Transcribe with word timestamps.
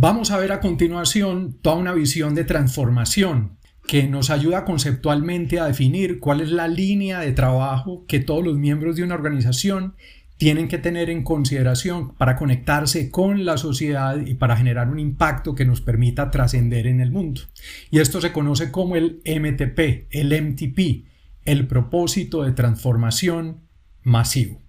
Vamos 0.00 0.30
a 0.30 0.38
ver 0.38 0.52
a 0.52 0.60
continuación 0.60 1.58
toda 1.60 1.74
una 1.74 1.92
visión 1.92 2.36
de 2.36 2.44
transformación 2.44 3.58
que 3.84 4.06
nos 4.06 4.30
ayuda 4.30 4.64
conceptualmente 4.64 5.58
a 5.58 5.64
definir 5.64 6.20
cuál 6.20 6.40
es 6.40 6.52
la 6.52 6.68
línea 6.68 7.18
de 7.18 7.32
trabajo 7.32 8.04
que 8.06 8.20
todos 8.20 8.44
los 8.44 8.56
miembros 8.56 8.94
de 8.94 9.02
una 9.02 9.16
organización 9.16 9.96
tienen 10.36 10.68
que 10.68 10.78
tener 10.78 11.10
en 11.10 11.24
consideración 11.24 12.14
para 12.14 12.36
conectarse 12.36 13.10
con 13.10 13.44
la 13.44 13.56
sociedad 13.56 14.24
y 14.24 14.34
para 14.34 14.56
generar 14.56 14.88
un 14.88 15.00
impacto 15.00 15.56
que 15.56 15.64
nos 15.64 15.80
permita 15.80 16.30
trascender 16.30 16.86
en 16.86 17.00
el 17.00 17.10
mundo. 17.10 17.40
Y 17.90 17.98
esto 17.98 18.20
se 18.20 18.30
conoce 18.30 18.70
como 18.70 18.94
el 18.94 19.20
MTP, 19.26 20.06
el 20.10 20.28
MTP, 20.28 21.08
el 21.44 21.66
propósito 21.66 22.44
de 22.44 22.52
transformación 22.52 23.62
masivo. 24.04 24.62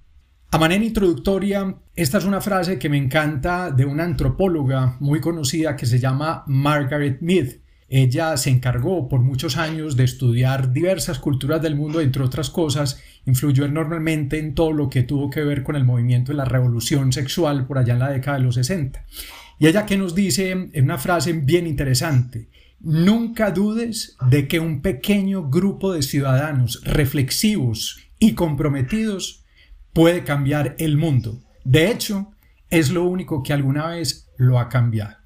A 0.52 0.57
manera 0.57 0.84
introductoria, 0.84 1.75
esta 1.95 2.18
es 2.18 2.25
una 2.25 2.41
frase 2.41 2.79
que 2.79 2.89
me 2.89 2.97
encanta 2.97 3.70
de 3.70 3.86
una 3.86 4.04
antropóloga 4.04 4.97
muy 5.00 5.21
conocida 5.21 5.75
que 5.75 5.86
se 5.86 6.00
llama 6.00 6.43
Margaret 6.47 7.19
Mead. 7.21 7.57
Ella 7.87 8.36
se 8.36 8.50
encargó 8.50 9.07
por 9.07 9.19
muchos 9.21 9.57
años 9.57 9.96
de 9.96 10.05
estudiar 10.05 10.74
diversas 10.74 11.19
culturas 11.19 11.61
del 11.61 11.75
mundo, 11.75 12.01
entre 12.01 12.24
otras 12.24 12.50
cosas, 12.50 13.00
influyó 13.27 13.64
enormemente 13.64 14.39
en 14.39 14.55
todo 14.55 14.71
lo 14.71 14.89
que 14.89 15.04
tuvo 15.04 15.29
que 15.29 15.43
ver 15.43 15.61
con 15.61 15.75
el 15.75 15.86
movimiento 15.86 16.32
de 16.32 16.38
la 16.38 16.46
revolución 16.46 17.13
sexual 17.13 17.68
por 17.68 17.77
allá 17.77 17.93
en 17.93 18.00
la 18.00 18.10
década 18.10 18.38
de 18.38 18.43
los 18.43 18.55
60. 18.55 19.05
Y 19.60 19.68
ella 19.68 19.86
que 19.86 19.97
nos 19.97 20.16
dice 20.16 20.50
en 20.50 20.83
una 20.83 20.97
frase 20.97 21.33
bien 21.33 21.68
interesante, 21.68 22.50
nunca 22.79 23.52
dudes 23.52 24.18
de 24.27 24.47
que 24.47 24.60
un 24.60 24.82
pequeño 24.82 25.47
grupo 25.52 25.93
de 25.93 26.02
ciudadanos 26.02 26.82
reflexivos 26.86 28.00
y 28.18 28.33
comprometidos 28.33 29.46
puede 29.93 30.24
cambiar 30.24 30.75
el 30.79 30.98
mundo. 30.98 31.42
De 31.64 31.89
hecho, 31.92 32.31
es 32.70 32.92
lo 32.92 33.03
único 33.03 33.44
que 33.44 33.53
alguna 33.53 33.88
vez 33.88 34.30
lo 34.38 34.59
ha 34.59 34.70
cambiado. 34.70 35.17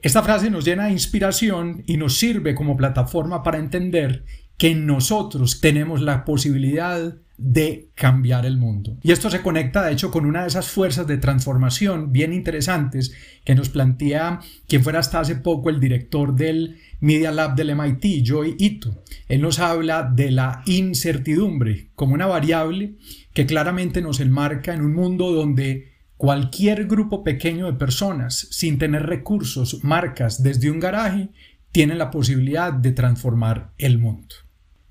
Esta 0.00 0.22
frase 0.22 0.50
nos 0.50 0.64
llena 0.64 0.86
de 0.86 0.92
inspiración 0.92 1.82
y 1.86 1.96
nos 1.96 2.18
sirve 2.18 2.54
como 2.54 2.76
plataforma 2.76 3.42
para 3.42 3.58
entender 3.58 4.24
que 4.56 4.74
nosotros 4.74 5.60
tenemos 5.60 6.00
la 6.00 6.24
posibilidad 6.24 7.16
de 7.38 7.90
cambiar 7.94 8.44
el 8.44 8.56
mundo. 8.56 8.98
Y 9.00 9.12
esto 9.12 9.30
se 9.30 9.42
conecta, 9.42 9.84
de 9.84 9.92
hecho, 9.92 10.10
con 10.10 10.26
una 10.26 10.42
de 10.42 10.48
esas 10.48 10.68
fuerzas 10.68 11.06
de 11.06 11.18
transformación 11.18 12.12
bien 12.12 12.32
interesantes 12.32 13.14
que 13.44 13.54
nos 13.54 13.68
plantea 13.68 14.40
quien 14.66 14.82
fuera 14.82 14.98
hasta 14.98 15.20
hace 15.20 15.36
poco 15.36 15.70
el 15.70 15.78
director 15.78 16.34
del 16.34 16.78
Media 17.00 17.30
Lab 17.30 17.54
del 17.54 17.76
MIT, 17.76 18.24
Joy 18.24 18.56
Ito. 18.58 19.04
Él 19.28 19.40
nos 19.40 19.60
habla 19.60 20.02
de 20.02 20.32
la 20.32 20.62
incertidumbre 20.66 21.90
como 21.94 22.14
una 22.14 22.26
variable 22.26 22.96
que 23.32 23.46
claramente 23.46 24.02
nos 24.02 24.18
enmarca 24.18 24.74
en 24.74 24.82
un 24.82 24.94
mundo 24.94 25.30
donde 25.32 25.92
cualquier 26.16 26.86
grupo 26.88 27.22
pequeño 27.22 27.66
de 27.66 27.78
personas 27.78 28.48
sin 28.50 28.78
tener 28.78 29.06
recursos, 29.06 29.84
marcas 29.84 30.42
desde 30.42 30.72
un 30.72 30.80
garaje, 30.80 31.28
tienen 31.70 31.98
la 31.98 32.10
posibilidad 32.10 32.72
de 32.72 32.90
transformar 32.90 33.72
el 33.78 33.98
mundo. 33.98 34.34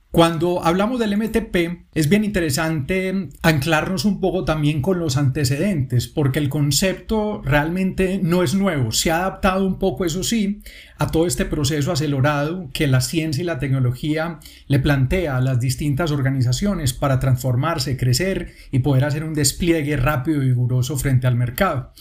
Cuando 0.10 0.64
hablamos 0.64 1.00
del 1.00 1.18
MTP 1.18 1.86
es 1.94 2.08
bien 2.08 2.24
interesante 2.24 3.28
anclarnos 3.42 4.06
un 4.06 4.22
poco 4.22 4.46
también 4.46 4.82
con 4.82 5.00
los 5.00 5.18
antecedentes, 5.18 6.08
porque 6.08 6.40
el 6.40 6.48
concepto 6.48 7.42
realmente 7.44 8.20
no 8.24 8.42
es 8.42 8.56
nuevo, 8.56 8.94
se 8.94 9.12
ha 9.12 9.18
adaptado 9.18 9.68
un 9.68 9.78
poco, 9.80 10.06
eso 10.06 10.24
sí, 10.24 10.62
a 10.98 11.08
todo 11.08 11.28
este 11.28 11.44
proceso 11.44 11.92
acelerado 11.92 12.70
que 12.74 12.88
la 12.88 13.02
ciencia 13.02 13.42
y 13.42 13.46
la 13.46 13.60
tecnología 13.60 14.40
le 14.68 14.80
plantea 14.80 15.36
a 15.36 15.42
las 15.42 15.60
distintas 15.60 16.12
organizaciones 16.12 16.94
para 16.94 17.20
transformarse, 17.20 17.98
crecer 17.98 18.54
y 18.72 18.80
poder 18.80 19.04
hacer 19.04 19.26
un 19.26 19.34
despliegue 19.34 19.98
rápido 19.98 20.42
y 20.42 20.48
vigoroso 20.48 20.98
frente 20.98 21.28
al 21.28 21.36
mercado. 21.36 21.92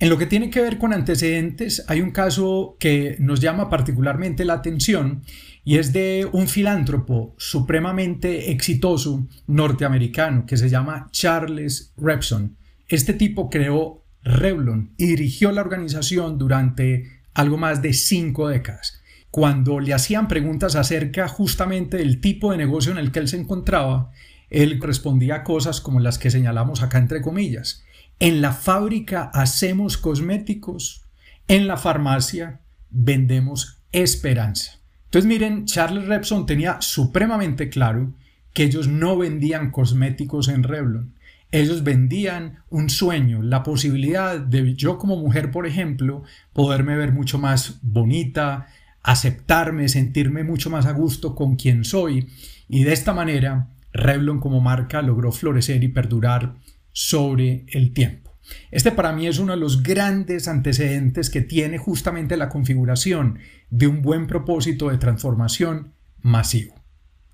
En 0.00 0.10
lo 0.10 0.18
que 0.18 0.26
tiene 0.26 0.50
que 0.50 0.60
ver 0.60 0.78
con 0.78 0.92
antecedentes, 0.92 1.84
hay 1.88 2.02
un 2.02 2.12
caso 2.12 2.76
que 2.78 3.16
nos 3.18 3.40
llama 3.40 3.68
particularmente 3.68 4.44
la 4.44 4.54
atención 4.54 5.22
y 5.68 5.76
es 5.76 5.92
de 5.92 6.26
un 6.32 6.48
filántropo 6.48 7.34
supremamente 7.36 8.50
exitoso 8.52 9.26
norteamericano 9.46 10.46
que 10.46 10.56
se 10.56 10.70
llama 10.70 11.10
Charles 11.12 11.92
Repson. 11.98 12.56
Este 12.88 13.12
tipo 13.12 13.50
creó 13.50 14.02
Revlon 14.22 14.94
y 14.96 15.08
dirigió 15.08 15.52
la 15.52 15.60
organización 15.60 16.38
durante 16.38 17.20
algo 17.34 17.58
más 17.58 17.82
de 17.82 17.92
cinco 17.92 18.48
décadas. 18.48 19.02
Cuando 19.30 19.78
le 19.78 19.92
hacían 19.92 20.26
preguntas 20.26 20.74
acerca 20.74 21.28
justamente 21.28 21.98
del 21.98 22.22
tipo 22.22 22.50
de 22.50 22.56
negocio 22.56 22.90
en 22.90 22.96
el 22.96 23.12
que 23.12 23.18
él 23.18 23.28
se 23.28 23.38
encontraba, 23.38 24.10
él 24.48 24.80
respondía 24.80 25.44
cosas 25.44 25.82
como 25.82 26.00
las 26.00 26.16
que 26.16 26.30
señalamos 26.30 26.82
acá 26.82 26.96
entre 26.96 27.20
comillas. 27.20 27.84
En 28.20 28.40
la 28.40 28.52
fábrica 28.52 29.30
hacemos 29.34 29.98
cosméticos, 29.98 31.04
en 31.46 31.68
la 31.68 31.76
farmacia 31.76 32.62
vendemos 32.88 33.82
esperanza. 33.92 34.77
Entonces 35.08 35.26
miren, 35.26 35.64
Charles 35.64 36.06
Repson 36.06 36.44
tenía 36.44 36.82
supremamente 36.82 37.70
claro 37.70 38.12
que 38.52 38.64
ellos 38.64 38.88
no 38.88 39.16
vendían 39.16 39.70
cosméticos 39.70 40.48
en 40.48 40.64
Revlon. 40.64 41.14
Ellos 41.50 41.82
vendían 41.82 42.58
un 42.68 42.90
sueño, 42.90 43.40
la 43.40 43.62
posibilidad 43.62 44.38
de 44.38 44.74
yo 44.74 44.98
como 44.98 45.16
mujer, 45.16 45.50
por 45.50 45.66
ejemplo, 45.66 46.24
poderme 46.52 46.94
ver 46.94 47.12
mucho 47.12 47.38
más 47.38 47.78
bonita, 47.80 48.66
aceptarme, 49.02 49.88
sentirme 49.88 50.44
mucho 50.44 50.68
más 50.68 50.84
a 50.84 50.92
gusto 50.92 51.34
con 51.34 51.56
quien 51.56 51.84
soy. 51.84 52.28
Y 52.68 52.84
de 52.84 52.92
esta 52.92 53.14
manera, 53.14 53.68
Revlon 53.94 54.40
como 54.40 54.60
marca 54.60 55.00
logró 55.00 55.32
florecer 55.32 55.82
y 55.82 55.88
perdurar 55.88 56.56
sobre 56.92 57.64
el 57.68 57.94
tiempo. 57.94 58.27
Este 58.70 58.92
para 58.92 59.12
mí 59.12 59.26
es 59.26 59.38
uno 59.38 59.52
de 59.52 59.58
los 59.58 59.82
grandes 59.82 60.48
antecedentes 60.48 61.30
que 61.30 61.40
tiene 61.40 61.78
justamente 61.78 62.36
la 62.36 62.48
configuración 62.48 63.38
de 63.70 63.86
un 63.86 64.02
buen 64.02 64.26
propósito 64.26 64.90
de 64.90 64.98
transformación 64.98 65.92
masivo. 66.20 66.74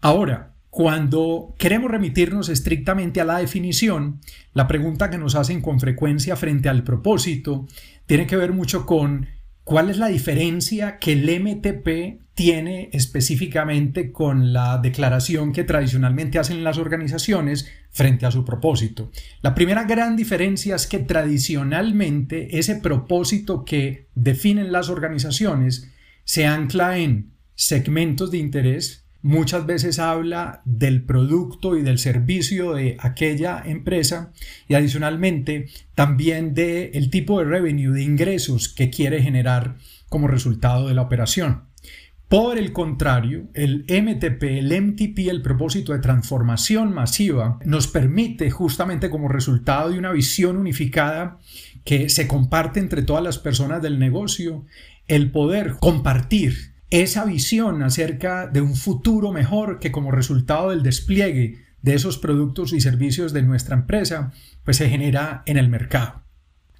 Ahora, 0.00 0.54
cuando 0.70 1.54
queremos 1.56 1.91
remitirnos 1.91 2.48
estrictamente 2.48 3.20
a 3.20 3.24
la 3.24 3.38
definición, 3.38 4.20
la 4.54 4.66
pregunta 4.66 5.08
que 5.08 5.19
nos 5.19 5.36
hacen 5.36 5.62
con 5.62 5.78
frecuencia 5.78 6.34
frente 6.34 6.69
al 6.69 6.82
propósito 6.82 7.66
tiene 8.06 8.26
que 8.26 8.36
ver 8.36 8.53
mucho 8.53 8.84
con 8.84 9.28
¿Cuál 9.64 9.88
es 9.88 9.97
la 9.97 10.08
diferencia 10.08 10.98
que 10.98 11.12
el 11.12 11.41
MTP 11.41 12.20
tiene 12.34 12.91
específicamente 12.92 14.12
con 14.12 14.52
la 14.52 14.76
declaración 14.76 15.52
que 15.52 15.64
tradicionalmente 15.64 16.38
hacen 16.38 16.62
las 16.62 16.76
organizaciones 16.76 17.66
frente 17.91 18.26
a 18.26 18.30
su 18.30 18.44
propósito? 18.44 19.10
La 19.41 19.54
primera 19.54 19.84
gran 19.84 20.16
diferencia 20.16 20.76
es 20.76 20.86
que 20.86 20.98
tradicionalmente 20.98 22.58
ese 22.58 22.76
propósito 22.76 23.64
que 23.64 24.08
definen 24.14 24.70
las 24.70 24.91
organizaciones 24.91 25.91
se 26.24 26.44
ancla 26.44 26.98
en 26.98 27.32
segmentos 27.54 28.30
de 28.30 28.38
interés, 28.38 29.03
muchas 29.24 29.64
veces 29.64 29.98
habla 29.98 30.60
del 30.66 31.02
producto 31.02 31.78
y 31.78 31.82
del 31.82 31.98
servicio 31.98 32.74
de 32.74 32.98
aquella 33.00 33.62
empresa 33.64 34.32
y 34.68 34.74
adicionalmente 34.74 35.70
también 35.94 36.52
del 36.52 36.90
el 36.92 37.08
tipo 37.08 37.38
de 37.38 37.46
revenue, 37.46 37.94
de 37.94 38.02
ingresos 38.02 38.68
que 38.68 38.90
quiere 38.90 39.22
generar 39.22 39.76
como 40.10 40.28
resultado 40.28 40.88
de 40.88 40.94
la 40.94 41.00
operación. 41.00 41.62
Por 42.28 42.58
el 42.58 42.74
contrario, 42.74 43.48
el 43.54 43.86
MTP, 43.88 44.42
el 44.42 44.82
MTP, 44.82 45.30
el 45.30 45.41
propósito 45.41 45.94
de 45.94 46.00
transformación 46.00 46.92
masiva, 46.92 47.58
nos 47.64 47.86
permite 47.86 48.50
justamente 48.50 49.08
como 49.08 49.28
resultado 49.28 49.91
de 49.91 49.98
una 49.98 50.12
visión 50.12 50.58
unificada 50.58 51.38
que 51.84 52.10
se 52.10 52.28
comparte 52.28 52.78
entre 52.78 53.02
todas 53.02 53.24
las 53.24 53.38
personas 53.38 53.80
del 53.80 53.98
negocio, 53.98 54.66
el 55.08 55.30
poder 55.30 55.76
compartir 55.80 56.73
esa 57.03 57.25
visión 57.25 57.82
acerca 57.82 58.47
de 58.47 58.60
un 58.60 58.77
futuro 58.77 59.32
mejor 59.32 59.81
que 59.81 59.91
como 59.91 60.12
resultado 60.12 60.71
del 60.71 60.84
despliegue 60.84 61.59
de 61.82 61.94
esos 61.94 62.19
productos 62.19 62.72
y 62.72 62.81
servicios 62.81 63.32
de 63.32 63.43
nuestra 63.43 63.75
empresa, 63.75 64.32
pues 64.62 64.77
se 64.77 64.88
genera 64.88 65.43
en 65.47 65.56
el 65.56 65.69
mercado. 65.69 66.22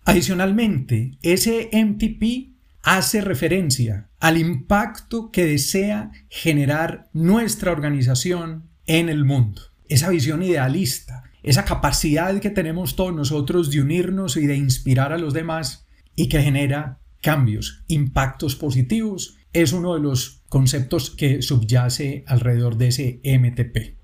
Adicionalmente, 0.05 1.19
ese 1.23 1.69
MTP 1.73 2.55
hace 2.83 3.23
referencia 3.23 4.09
al 4.21 4.39
impacto 4.39 5.33
que 5.33 5.47
desea 5.47 6.13
generar 6.29 7.09
nuestra 7.13 7.73
organización 7.73 8.69
en 8.87 9.09
el 9.09 9.25
mundo. 9.25 9.63
Esa 9.89 10.11
visión 10.11 10.45
idealista, 10.45 11.25
esa 11.43 11.65
capacidad 11.65 12.39
que 12.39 12.51
tenemos 12.51 12.95
todos 12.95 13.13
nosotros 13.13 13.69
de 13.73 13.81
unirnos 13.81 14.37
y 14.37 14.47
de 14.47 14.55
inspirar 14.55 15.13
a 15.13 15.19
los 15.19 15.35
demás 15.35 15.89
y 16.15 16.29
que 16.29 16.41
genera 16.41 17.01
cambios, 17.25 17.83
impactos 17.89 18.55
positivos 18.55 19.39
es 19.55 19.73
uno 19.73 19.95
de 19.95 20.01
los 20.01 20.43
conceptos 20.51 21.09
que 21.09 21.41
subyace 21.41 22.23
alrededor 22.27 22.77
de 22.77 22.89
ese 22.89 23.21
MTP. 23.25 23.97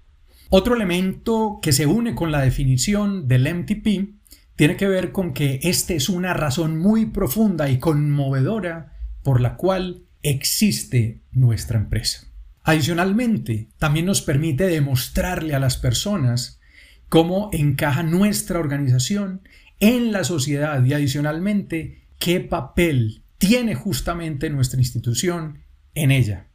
Otro 0.48 0.74
elemento 0.74 1.58
que 1.60 1.72
se 1.72 1.84
une 1.84 2.14
con 2.14 2.32
la 2.32 2.40
definición 2.40 3.28
del 3.28 3.54
MTP 3.54 4.16
tiene 4.56 4.76
que 4.76 4.88
ver 4.88 5.12
con 5.12 5.34
que 5.34 5.60
esta 5.62 5.92
es 5.92 6.08
una 6.08 6.32
razón 6.32 6.78
muy 6.78 7.06
profunda 7.06 7.68
y 7.68 7.78
conmovedora 7.78 8.96
por 9.22 9.42
la 9.42 9.56
cual 9.56 10.06
existe 10.22 11.20
nuestra 11.30 11.78
empresa. 11.78 12.26
Adicionalmente, 12.62 13.68
también 13.76 14.06
nos 14.06 14.22
permite 14.22 14.64
demostrarle 14.64 15.54
a 15.54 15.60
las 15.60 15.76
personas 15.76 16.58
cómo 17.10 17.50
encaja 17.52 18.02
nuestra 18.02 18.58
organización 18.58 19.42
en 19.78 20.10
la 20.10 20.24
sociedad 20.24 20.82
y 20.82 20.94
adicionalmente 20.94 22.00
qué 22.20 22.38
papel 22.38 23.24
tiene 23.38 23.74
justamente 23.74 24.50
nuestra 24.50 24.78
institución 24.78 25.64
en 25.94 26.12
ella. 26.12 26.48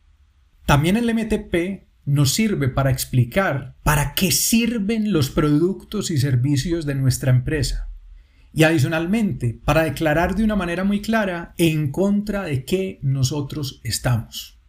También 0.65 0.95
el 0.95 1.13
MTP 1.13 1.88
nos 2.06 2.33
sirve 2.33 2.69
para 2.69 2.91
explicar 2.91 3.75
para 3.83 4.13
qué 4.13 4.31
sirven 4.31 5.12
los 5.12 5.31
productos 5.31 6.12
y 6.12 6.19
servicios 6.19 6.85
de 6.85 6.95
nuestra 6.95 7.31
empresa. 7.31 7.89
Y 8.53 8.63
adicionalmente, 8.63 9.59
para 9.65 9.83
declarar 9.83 10.35
de 10.35 10.44
una 10.44 10.56
manera 10.56 10.83
muy 10.83 11.01
clara 11.01 11.56
en 11.57 11.91
contra 11.91 12.44
de 12.44 12.63
qué 12.63 13.00
nosotros 13.01 13.81
estamos. 13.83 14.62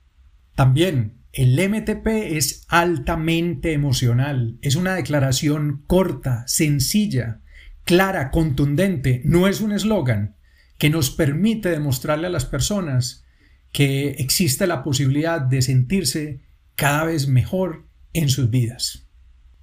También 0.54 1.19
el 1.32 1.56
MTP 1.56 2.06
es 2.06 2.64
altamente 2.69 3.75
emocional, 3.75 4.58
es 4.62 4.75
una 4.75 4.94
declaración 4.94 5.84
corta, 5.87 6.44
sencilla, 6.48 7.43
clara, 7.84 8.31
contundente, 8.31 9.20
no 9.25 9.46
es 9.46 9.60
un 9.60 9.72
eslogan 9.72 10.37
que 10.78 10.90
nos 10.90 11.11
permite 11.11 11.70
demostrarle 11.70 12.26
a 12.26 12.31
las 12.31 12.44
personas 12.44 13.25
que 13.73 14.11
existe 14.19 14.67
la 14.67 14.82
posibilidad 14.82 15.40
de 15.40 15.62
sentirse 15.62 16.40
cada 16.75 17.05
vez 17.05 17.28
mejor 17.28 17.87
en 18.12 18.28
sus 18.28 18.50
vidas. 18.50 19.06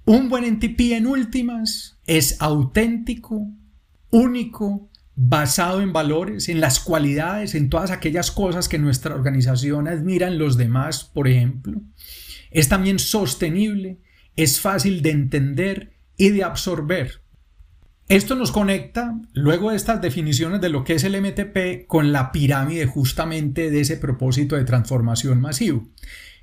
Un 0.04 0.28
buen 0.28 0.44
NTP 0.44 0.92
en 0.92 1.06
últimas 1.06 1.98
es 2.06 2.40
auténtico, 2.40 3.48
único, 4.10 4.90
basado 5.16 5.80
en 5.80 5.92
valores, 5.92 6.48
en 6.48 6.60
las 6.60 6.80
cualidades, 6.80 7.54
en 7.54 7.70
todas 7.70 7.90
aquellas 7.90 8.30
cosas 8.30 8.68
que 8.68 8.78
nuestra 8.78 9.14
organización 9.14 9.88
admira 9.88 10.28
en 10.28 10.38
los 10.38 10.56
demás, 10.56 11.04
por 11.04 11.28
ejemplo. 11.28 11.80
Es 12.50 12.68
también 12.68 12.98
sostenible, 12.98 13.98
es 14.36 14.60
fácil 14.60 15.02
de 15.02 15.10
entender 15.10 15.92
y 16.16 16.30
de 16.30 16.44
absorber. 16.44 17.23
Esto 18.08 18.34
nos 18.34 18.52
conecta, 18.52 19.18
luego 19.32 19.70
de 19.70 19.76
estas 19.76 20.02
definiciones 20.02 20.60
de 20.60 20.68
lo 20.68 20.84
que 20.84 20.94
es 20.94 21.04
el 21.04 21.18
MTP, 21.20 21.86
con 21.86 22.12
la 22.12 22.32
pirámide 22.32 22.84
justamente 22.84 23.70
de 23.70 23.80
ese 23.80 23.96
propósito 23.96 24.56
de 24.56 24.64
transformación 24.64 25.40
masivo, 25.40 25.88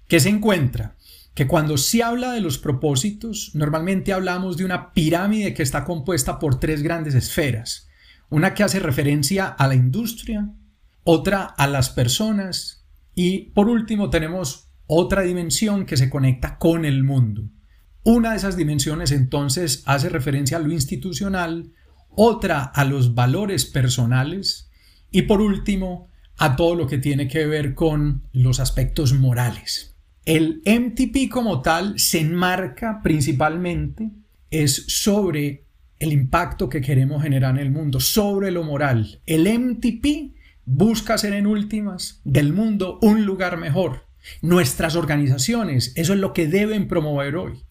que 0.08 0.20
se 0.20 0.30
encuentra 0.30 0.96
que 1.36 1.48
cuando 1.48 1.78
se 1.78 2.02
habla 2.02 2.32
de 2.32 2.42
los 2.42 2.58
propósitos, 2.58 3.52
normalmente 3.54 4.12
hablamos 4.12 4.58
de 4.58 4.66
una 4.66 4.92
pirámide 4.92 5.54
que 5.54 5.64
está 5.64 5.86
compuesta 5.86 6.40
por 6.40 6.60
tres 6.60 6.82
grandes 6.82 7.14
esferas. 7.14 7.88
Una 8.30 8.54
que 8.54 8.64
hace 8.64 8.80
referencia 8.80 9.48
a 9.48 9.68
la 9.68 9.76
industria, 9.76 10.50
otra 11.04 11.44
a 11.44 11.68
las 11.68 11.90
personas 11.90 12.86
y 13.14 13.52
por 13.52 13.70
último 13.70 14.10
tenemos 14.10 14.68
otra 14.88 15.22
dimensión 15.22 15.86
que 15.86 15.96
se 15.96 16.10
conecta 16.10 16.58
con 16.58 16.86
el 16.86 17.04
mundo. 17.04 17.44
Una 18.04 18.32
de 18.32 18.38
esas 18.38 18.58
dimensiones 18.58 19.12
entonces 19.12 19.84
hace 19.86 20.10
referencia 20.10 20.58
a 20.58 20.60
lo 20.60 20.72
institucional, 20.72 21.72
otra 22.10 22.64
a 22.64 22.84
los 22.84 23.14
valores 23.14 23.66
personales 23.66 24.70
y 25.12 25.24
por 25.24 25.42
último 25.42 26.08
a 26.38 26.56
todo 26.56 26.74
lo 26.74 26.88
que 26.88 26.98
tiene 26.98 27.28
que 27.28 27.46
ver 27.46 27.76
con 27.76 28.24
los 28.34 28.60
aspectos 28.60 29.14
morales. 29.14 29.96
El 30.26 30.62
MTP 30.66 31.30
como 31.30 31.62
tal 31.62 32.00
se 32.00 32.20
enmarca 32.20 33.02
principalmente 33.04 34.10
es 34.50 34.86
sobre 34.88 35.66
el 36.00 36.12
impacto 36.12 36.70
que 36.70 36.82
queremos 36.82 37.22
generar 37.22 37.56
en 37.56 37.62
el 37.62 37.72
mundo, 37.72 38.00
sobre 38.00 38.50
lo 38.50 38.64
moral. 38.64 39.22
El 39.28 39.48
MTP 39.48 40.34
busca 40.66 41.18
ser 41.20 41.34
en 41.34 41.46
últimas 41.46 42.22
del 42.24 42.54
mundo 42.54 42.98
un 43.04 43.26
lugar 43.26 43.58
mejor. 43.58 44.08
Nuestras 44.42 44.96
organizaciones, 44.96 45.94
eso 45.96 46.14
es 46.14 46.20
lo 46.20 46.34
que 46.34 46.48
deben 46.48 46.88
promover 46.88 47.36
hoy. 47.36 47.64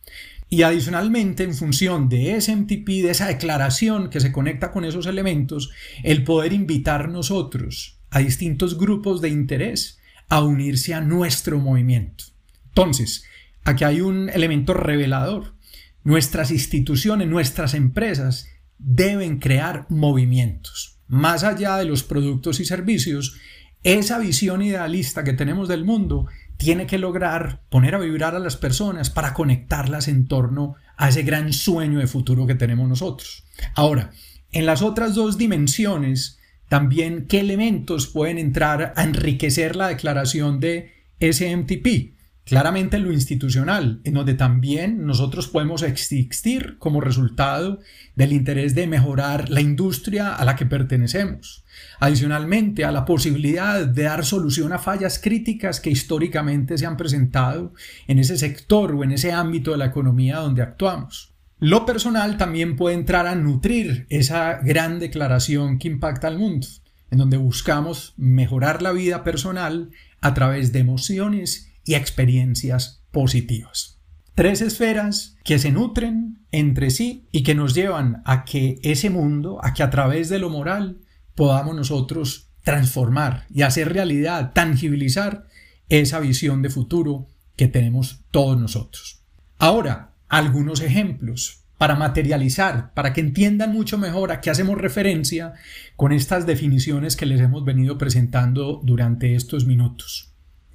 Y 0.49 0.63
adicionalmente, 0.63 1.45
en 1.45 1.55
función 1.55 2.09
de 2.09 2.35
ese 2.35 2.57
MTP, 2.57 2.87
de 2.87 3.11
esa 3.11 3.29
declaración 3.29 4.11
que 4.11 4.19
se 4.19 4.33
conecta 4.33 4.73
con 4.73 4.85
esos 4.85 5.07
elementos, 5.07 5.71
el 6.03 6.25
poder 6.25 6.53
invitar 6.53 7.09
nosotros 7.09 8.01
a 8.11 8.19
distintos 8.19 8.77
grupos 8.77 9.21
de 9.21 9.29
interés 9.29 10.01
a 10.29 10.43
unirse 10.43 10.93
a 10.93 11.01
nuestro 11.01 11.59
movimiento. 11.59 12.25
Entonces, 12.67 13.25
aquí 13.63 13.85
hay 13.85 14.01
un 14.01 14.29
elemento 14.29 14.75
revelador. 14.75 15.55
Nuestras 16.03 16.51
instituciones, 16.51 17.29
nuestras 17.29 17.75
empresas 17.75 18.49
deben 18.79 19.39
crear 19.39 19.87
movimientos. 19.89 20.99
Más 21.07 21.45
allá 21.45 21.77
de 21.77 21.85
los 21.85 22.03
productos 22.03 22.59
y 22.59 22.65
servicios, 22.65 23.37
esa 23.83 24.19
visión 24.19 24.63
idealista 24.63 25.25
que 25.25 25.33
tenemos 25.33 25.69
del 25.69 25.85
mundo 25.85 26.27
tiene 26.61 26.87
que 26.87 26.99
lograr 26.99 27.63
poner 27.71 27.95
a 27.95 27.99
vibrar 27.99 28.37
a 28.37 28.39
las 28.39 28.59
personas 28.59 29.09
para 29.09 29.33
conectarlas 29.33 30.09
en 30.09 30.29
torno 30.29 30.75
a 30.99 31.09
ese 31.09 31.23
gran 31.23 31.55
sueño 31.55 32.01
de 32.01 32.07
futuro 32.07 32.47
que 32.47 32.55
tenemos 32.55 32.87
nosotros. 32.87 33.47
Ahora, 33.75 34.11
en 34.53 34.67
las 34.67 34.83
otras 34.83 35.15
dos 35.15 35.39
dimensiones, 35.39 36.39
también 36.69 37.27
qué 37.29 37.41
elementos 37.41 38.09
pueden 38.09 38.37
entrar 38.37 38.93
a 38.95 39.05
enriquecer 39.05 39.75
la 39.75 39.89
declaración 39.89 40.61
de 40.61 40.93
SMTP. 41.19 42.20
Claramente 42.45 42.99
lo 42.99 43.13
institucional, 43.13 44.01
en 44.03 44.15
donde 44.15 44.35
también 44.35 45.07
nosotros 45.07 45.47
podemos 45.47 45.83
existir 45.83 46.79
como 46.79 47.01
resultado 47.01 47.79
del 48.17 48.33
interés 48.33 48.75
de 48.75 48.87
mejorar 48.87 49.51
la 49.51 49.61
industria 49.61 50.35
a 50.35 50.45
la 50.45 50.57
que 50.57 50.67
pertenecemos. 50.67 51.65
Adicionalmente, 52.01 52.85
a 52.85 52.93
la 52.93 53.05
posibilidad 53.05 53.87
de 53.87 54.03
dar 54.03 54.25
solución 54.25 54.73
a 54.73 54.79
fallas 54.79 55.21
críticas 55.21 55.81
que 55.81 55.91
históricamente 55.91 56.77
se 56.77 56.87
han 56.87 56.97
presentado 56.97 57.73
en 58.09 58.19
ese 58.19 58.37
sector 58.37 58.95
o 58.95 59.05
en 59.05 59.13
ese 59.13 59.33
ámbito 59.33 59.71
de 59.71 59.79
la 59.79 59.87
economía 59.87 60.39
donde 60.39 60.63
actuamos. 60.63 61.33
Lo 61.61 61.85
personal 61.85 62.39
también 62.39 62.75
puede 62.75 62.97
entrar 62.97 63.27
a 63.27 63.35
nutrir 63.35 64.07
esa 64.09 64.61
gran 64.63 64.99
declaración 64.99 65.79
que 65.79 65.89
impacta 65.89 66.27
al 66.27 66.39
mundo, 66.39 66.67
en 67.11 67.19
donde 67.19 67.37
buscamos 67.37 68.15
mejorar 68.17 68.81
la 68.81 68.93
vida 68.93 69.25
personal 69.25 69.91
a 70.23 70.33
través 70.33 70.73
de 70.73 70.79
emociones 70.79 71.70
y 71.91 71.97
experiencias 71.97 73.03
positivas. 73.11 73.99
Tres 74.37 74.61
esferas 74.61 75.37
que 75.43 75.59
se 75.59 75.73
nutren 75.73 76.39
entre 76.53 76.91
sí 76.91 77.27
y 77.33 77.43
que 77.43 77.57
nos 77.57 77.75
llevan 77.75 78.23
a 78.25 78.45
que 78.45 78.79
ese 78.85 79.11
mundo, 79.11 79.59
a 79.65 79.75
que 79.75 79.83
a 79.83 79.91
través 79.91 80.29
de 80.29 80.39
lo 80.39 80.51
moral 80.51 80.99
podamos 81.35 81.75
nosotros 81.75 82.49
transformar 82.63 83.47
y 83.53 83.63
hacer 83.63 83.93
realidad, 83.93 84.53
tangibilizar 84.53 85.49
esa 85.89 86.21
visión 86.21 86.63
de 86.63 86.71
futuro 86.71 87.27
que 87.57 87.67
tenemos 87.67 88.21
todos 88.31 88.57
nosotros. 88.57 89.25
Ahora, 89.59 90.13
algunos 90.29 90.83
ejemplos 90.83 91.65
para 91.77 91.97
materializar, 91.97 92.95
para 92.95 93.13
que 93.13 93.21
entiendan 93.21 93.73
mucho 93.73 93.99
mejor 93.99 94.31
a 94.31 94.41
qué 94.41 94.51
hacemos 94.51 94.79
referencia 94.79 95.55
con 95.97 96.13
estas 96.13 96.47
definiciones 96.47 97.17
que 97.17 97.27
les 97.27 97.41
hemos 97.41 97.65
venido 97.65 97.99
presentando 97.99 98.81
durante 98.85 99.35
estos 99.35 99.67
minutos. 99.67 100.30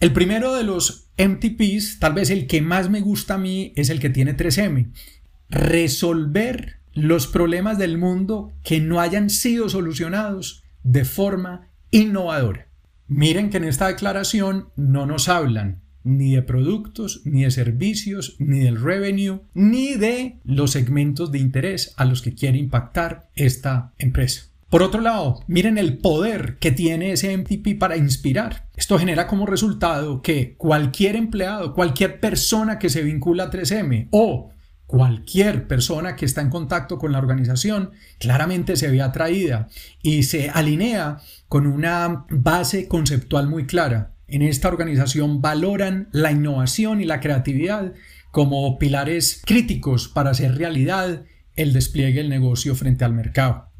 El 0.05 0.13
primero 0.13 0.53
de 0.53 0.63
los 0.63 1.07
MTPs, 1.17 1.97
tal 1.97 2.13
vez 2.13 2.29
el 2.29 2.45
que 2.45 2.61
más 2.61 2.91
me 2.91 3.01
gusta 3.01 3.33
a 3.33 3.37
mí, 3.39 3.73
es 3.75 3.89
el 3.89 3.99
que 3.99 4.11
tiene 4.11 4.37
3M. 4.37 4.91
Resolver 5.49 6.75
los 6.93 7.25
problemas 7.25 7.79
del 7.79 7.97
mundo 7.97 8.51
que 8.63 8.79
no 8.79 9.01
hayan 9.01 9.31
sido 9.31 9.67
solucionados 9.67 10.63
de 10.83 11.05
forma 11.05 11.69
innovadora. 11.89 12.67
Miren 13.07 13.49
que 13.49 13.57
en 13.57 13.63
esta 13.63 13.87
declaración 13.87 14.69
no 14.75 15.07
nos 15.07 15.27
hablan 15.27 15.81
ni 16.03 16.35
de 16.35 16.43
productos, 16.43 17.21
ni 17.25 17.41
de 17.41 17.49
servicios, 17.49 18.35
ni 18.37 18.59
del 18.59 18.79
revenue, 18.79 19.41
ni 19.55 19.95
de 19.95 20.37
los 20.43 20.69
segmentos 20.69 21.31
de 21.31 21.39
interés 21.39 21.95
a 21.97 22.05
los 22.05 22.21
que 22.21 22.35
quiere 22.35 22.59
impactar 22.59 23.31
esta 23.33 23.91
empresa. 23.97 24.51
Por 24.75 24.83
otro 24.83 24.99
lado, 24.99 25.39
miren 25.47 25.77
el 25.77 25.99
poder 25.99 26.57
que 26.59 26.69
tiene 26.69 27.13
ese 27.13 27.37
MTP 27.37 27.79
para 27.79 27.95
inspirar. 27.95 28.67
Esto 28.75 28.99
genera 28.99 29.25
como 29.25 29.45
resultado 29.45 30.21
que 30.21 30.57
cualquier 30.57 31.15
empleado, 31.15 31.73
cualquier 31.73 32.19
persona 32.19 32.77
que 32.77 32.89
se 32.89 33.01
vincula 33.01 33.45
a 33.45 33.51
3M 33.51 34.09
o 34.11 34.51
cualquier 34.85 35.69
persona 35.69 36.17
que 36.17 36.25
está 36.25 36.41
en 36.41 36.49
contacto 36.49 36.97
con 36.97 37.13
la 37.13 37.19
organización 37.19 37.91
claramente 38.19 38.75
se 38.75 38.91
ve 38.91 39.01
atraída 39.01 39.69
y 40.01 40.23
se 40.23 40.49
alinea 40.49 41.19
con 41.47 41.67
una 41.67 42.25
base 42.29 42.89
conceptual 42.89 43.47
muy 43.47 43.67
clara. 43.67 44.17
En 44.27 44.41
esta 44.41 44.67
organización 44.67 45.41
valoran 45.41 46.09
la 46.11 46.33
innovación 46.33 46.99
y 46.99 47.05
la 47.05 47.21
creatividad 47.21 47.93
como 48.29 48.77
pilares 48.77 49.41
críticos 49.45 50.09
para 50.09 50.31
hacer 50.31 50.57
realidad 50.57 51.23
el 51.55 51.71
despliegue 51.71 52.17
del 52.17 52.29
negocio 52.29 52.75
frente 52.75 53.05
al 53.05 53.13
mercado. 53.13 53.71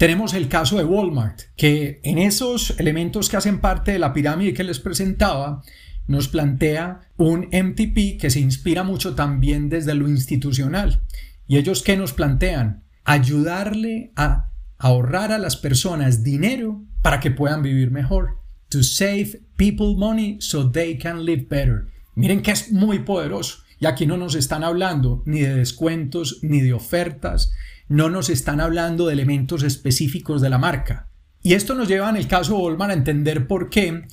Tenemos 0.00 0.32
el 0.32 0.48
caso 0.48 0.78
de 0.78 0.84
Walmart, 0.84 1.42
que 1.56 2.00
en 2.04 2.16
esos 2.16 2.70
elementos 2.80 3.28
que 3.28 3.36
hacen 3.36 3.60
parte 3.60 3.92
de 3.92 3.98
la 3.98 4.14
pirámide 4.14 4.54
que 4.54 4.64
les 4.64 4.80
presentaba, 4.80 5.62
nos 6.06 6.28
plantea 6.28 7.02
un 7.18 7.50
MTP 7.52 8.18
que 8.18 8.30
se 8.30 8.40
inspira 8.40 8.82
mucho 8.82 9.14
también 9.14 9.68
desde 9.68 9.94
lo 9.94 10.08
institucional. 10.08 11.02
¿Y 11.46 11.58
ellos 11.58 11.82
qué 11.82 11.98
nos 11.98 12.14
plantean? 12.14 12.82
Ayudarle 13.04 14.12
a 14.16 14.52
ahorrar 14.78 15.32
a 15.32 15.38
las 15.38 15.58
personas 15.58 16.24
dinero 16.24 16.82
para 17.02 17.20
que 17.20 17.30
puedan 17.30 17.62
vivir 17.62 17.90
mejor. 17.90 18.38
To 18.70 18.82
save 18.82 19.42
people 19.56 19.96
money 19.98 20.38
so 20.40 20.70
they 20.70 20.96
can 20.96 21.26
live 21.26 21.46
better. 21.50 21.88
Miren 22.14 22.40
que 22.40 22.52
es 22.52 22.72
muy 22.72 23.00
poderoso. 23.00 23.64
Y 23.78 23.84
aquí 23.84 24.06
no 24.06 24.16
nos 24.16 24.34
están 24.34 24.64
hablando 24.64 25.22
ni 25.26 25.40
de 25.40 25.56
descuentos, 25.56 26.38
ni 26.40 26.62
de 26.62 26.72
ofertas, 26.72 27.52
no 27.90 28.08
nos 28.08 28.30
están 28.30 28.60
hablando 28.60 29.06
de 29.06 29.14
elementos 29.14 29.64
específicos 29.64 30.40
de 30.40 30.48
la 30.48 30.58
marca. 30.58 31.10
Y 31.42 31.54
esto 31.54 31.74
nos 31.74 31.88
lleva 31.88 32.08
en 32.08 32.16
el 32.16 32.28
caso 32.28 32.56
Walmart 32.56 32.92
a 32.92 32.94
entender 32.94 33.48
por 33.48 33.68
qué 33.68 34.04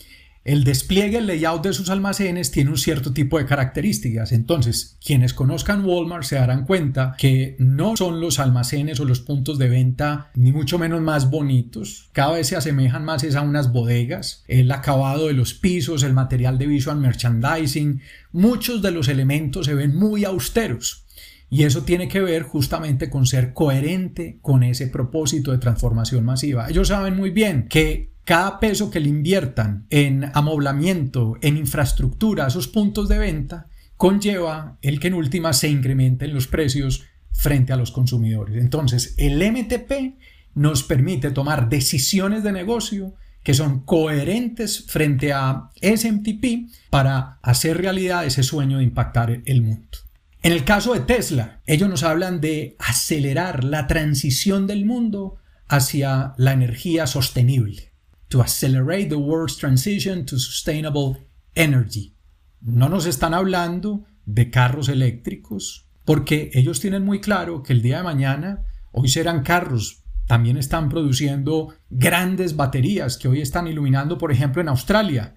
el 0.48 0.64
despliegue, 0.64 1.18
el 1.18 1.28
layout 1.28 1.62
de 1.62 1.74
sus 1.74 1.90
almacenes 1.90 2.52
tiene 2.52 2.72
un 2.72 2.78
cierto 2.78 3.14
tipo 3.14 3.38
de 3.38 3.46
características. 3.46 4.32
Entonces, 4.32 4.98
quienes 5.06 5.34
conozcan 5.34 5.86
Walmart 5.86 6.24
se 6.24 6.38
darán 6.38 6.66
cuenta 6.66 7.16
que 7.18 7.56
no 7.60 7.98
son 7.98 8.20
los 8.20 8.40
almacenes 8.40 9.00
o 9.00 9.06
los 9.06 9.20
puntos 9.20 9.60
de 9.60 9.70
venta 9.70 10.32
ni 10.36 10.52
mucho 10.52 10.80
menos 10.80 11.02
más 11.02 11.30
bonitos. 11.30 12.10
Cada 12.14 12.32
vez 12.32 12.48
se 12.48 12.56
asemejan 12.56 13.06
más 13.06 13.26
a 13.36 13.42
unas 13.42 13.74
bodegas. 13.74 14.44
El 14.48 14.72
acabado 14.72 15.28
de 15.28 15.34
los 15.34 15.54
pisos, 15.54 16.02
el 16.02 16.14
material 16.14 16.58
de 16.58 16.66
visual 16.66 16.98
merchandising, 16.98 18.02
muchos 18.32 18.82
de 18.82 18.92
los 18.92 19.08
elementos 19.08 19.68
se 19.68 19.76
ven 19.76 19.96
muy 19.96 20.24
austeros. 20.26 21.07
Y 21.50 21.64
eso 21.64 21.84
tiene 21.84 22.08
que 22.08 22.20
ver 22.20 22.44
justamente 22.44 23.10
con 23.10 23.26
ser 23.26 23.54
coherente 23.54 24.40
con 24.42 24.64
ese 24.64 24.88
propósito 24.88 25.52
de 25.52 25.60
transformación 25.60 26.26
masiva. 26.26 26.68
Ellos 26.70 26.90
saben 26.90 27.16
muy 27.16 27.30
bien 27.30 27.68
que 27.70 28.12
cada 28.26 28.60
peso 28.60 28.92
que 28.92 29.00
le 29.00 29.08
inviertan 29.08 29.86
en 29.90 30.30
amoblamiento, 30.34 31.38
en 31.42 31.56
infraestructura, 31.56 32.48
esos 32.48 32.68
puntos 32.68 33.08
de 33.08 33.18
venta, 33.18 33.68
conlleva 33.96 34.78
el 34.82 35.00
que 35.00 35.08
en 35.08 35.14
última 35.14 35.54
se 35.54 35.70
incrementen 35.70 36.34
los 36.34 36.48
precios 36.48 37.06
frente 37.32 37.72
a 37.72 37.78
los 37.78 37.92
consumidores. 37.92 38.62
Entonces, 38.62 39.16
el 39.18 39.40
MTP 39.40 40.18
nos 40.56 40.84
permite 40.84 41.32
tomar 41.32 41.70
decisiones 41.70 42.44
de 42.44 42.52
negocio 42.52 43.14
que 43.44 43.54
son 43.54 43.86
coherentes 43.86 44.86
frente 44.88 45.32
a 45.32 45.70
SMTP 45.82 46.70
para 46.90 47.40
hacer 47.42 47.78
realidad 47.78 48.26
ese 48.26 48.44
sueño 48.44 48.80
de 48.80 48.84
impactar 48.84 49.42
el 49.46 49.62
mundo. 49.62 50.00
En 50.48 50.54
el 50.54 50.64
caso 50.64 50.94
de 50.94 51.02
Tesla, 51.02 51.62
ellos 51.66 51.90
nos 51.90 52.04
hablan 52.04 52.40
de 52.40 52.78
acelerar 52.80 53.66
la 53.66 53.86
transición 53.86 54.66
del 54.66 54.86
mundo 54.86 55.40
hacia 55.68 56.36
la 56.38 56.54
energía 56.54 57.06
sostenible. 57.06 57.92
To 58.30 58.40
accelerate 58.40 59.08
the 59.08 59.16
world's 59.16 59.58
transition 59.58 60.26
to 60.26 60.40
sustainable 60.40 61.28
energy. 61.54 62.16
No 62.62 62.88
nos 62.88 63.08
están 63.08 63.34
hablando 63.34 64.06
de 64.26 64.50
carros 64.50 64.88
eléctricos, 64.88 65.90
porque 66.06 66.50
ellos 66.54 66.80
tienen 66.80 67.04
muy 67.04 67.20
claro 67.20 67.62
que 67.62 67.74
el 67.74 67.82
día 67.82 67.98
de 67.98 68.04
mañana, 68.04 68.64
hoy 68.94 69.10
serán 69.10 69.44
carros, 69.44 70.06
también 70.28 70.56
están 70.56 70.88
produciendo 70.88 71.74
grandes 71.90 72.56
baterías 72.56 73.18
que 73.18 73.28
hoy 73.28 73.42
están 73.42 73.68
iluminando, 73.68 74.18
por 74.18 74.32
ejemplo, 74.32 74.62
en 74.62 74.70
Australia, 74.70 75.36